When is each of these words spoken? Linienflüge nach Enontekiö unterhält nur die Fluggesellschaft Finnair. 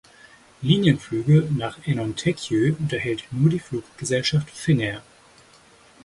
Linienflüge 0.63 1.47
nach 1.55 1.77
Enontekiö 1.85 2.73
unterhält 2.79 3.25
nur 3.29 3.51
die 3.51 3.59
Fluggesellschaft 3.59 4.49
Finnair. 4.49 5.03